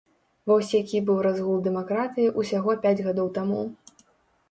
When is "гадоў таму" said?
3.07-3.65